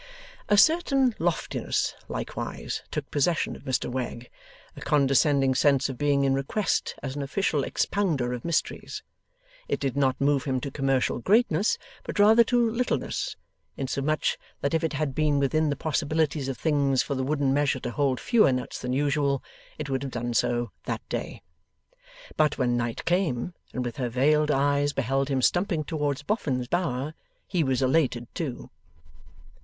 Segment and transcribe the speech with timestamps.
[0.49, 4.31] A certain loftiness, likewise, took possession of Mr Wegg;
[4.75, 9.03] a condescending sense of being in request as an official expounder of mysteries.
[9.67, 13.35] It did not move him to commercial greatness, but rather to littleness,
[13.77, 17.79] insomuch that if it had been within the possibilities of things for the wooden measure
[17.81, 19.43] to hold fewer nuts than usual,
[19.77, 21.43] it would have done so that day.
[22.37, 27.13] But, when night came, and with her veiled eyes beheld him stumping towards Boffin's Bower,
[27.45, 28.71] he was elated too.